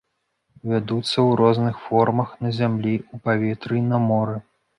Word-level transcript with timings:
Вядуцца 0.69 1.13
ў 1.13 1.29
розных 1.41 1.75
формах 1.89 2.33
на 2.47 2.55
зямлі, 2.61 2.95
у 3.19 3.21
паветры 3.29 3.73
і 3.83 3.87
на 3.93 4.03
моры. 4.09 4.35